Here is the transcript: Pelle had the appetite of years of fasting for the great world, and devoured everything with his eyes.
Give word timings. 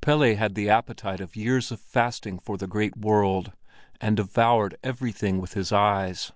Pelle 0.00 0.36
had 0.36 0.54
the 0.54 0.70
appetite 0.70 1.18
of 1.20 1.34
years 1.34 1.72
of 1.72 1.80
fasting 1.80 2.38
for 2.38 2.56
the 2.56 2.68
great 2.68 2.96
world, 2.96 3.50
and 4.00 4.16
devoured 4.16 4.76
everything 4.84 5.40
with 5.40 5.54
his 5.54 5.72
eyes. 5.72 6.30